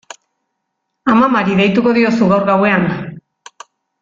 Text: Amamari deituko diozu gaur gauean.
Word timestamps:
Amamari 1.15 1.57
deituko 1.59 1.95
diozu 1.99 2.31
gaur 2.33 2.47
gauean. 2.51 2.89